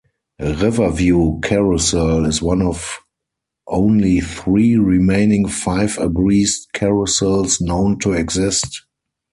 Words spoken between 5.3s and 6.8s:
five-abreast